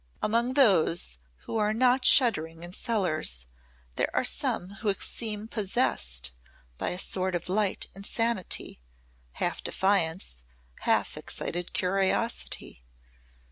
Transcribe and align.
Among 0.23 0.55
those 0.55 1.19
who 1.45 1.57
are 1.57 1.75
not 1.75 2.05
shuddering 2.05 2.63
in 2.63 2.73
cellars 2.73 3.45
there 3.97 4.09
are 4.15 4.23
some 4.25 4.69
who 4.81 4.91
seem 4.95 5.47
possessed 5.47 6.31
by 6.79 6.89
a 6.89 6.97
sort 6.97 7.35
of 7.35 7.47
light 7.49 7.85
insanity, 7.93 8.81
half 9.33 9.63
defiance, 9.63 10.41
half 10.79 11.17
excited 11.17 11.73
curiosity. 11.73 12.81